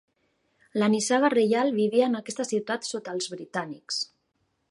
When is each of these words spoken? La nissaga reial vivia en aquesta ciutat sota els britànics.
La 0.83 0.87
nissaga 0.93 1.29
reial 1.33 1.69
vivia 1.75 2.07
en 2.13 2.19
aquesta 2.21 2.47
ciutat 2.53 2.89
sota 2.95 3.15
els 3.19 3.31
britànics. 3.37 4.01